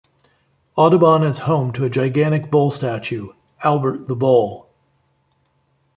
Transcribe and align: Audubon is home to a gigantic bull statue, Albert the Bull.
Audubon 0.77 1.21
is 1.23 1.37
home 1.37 1.71
to 1.73 1.83
a 1.85 1.89
gigantic 1.91 2.49
bull 2.49 2.71
statue, 2.71 3.33
Albert 3.63 4.07
the 4.07 4.15
Bull. 4.15 4.67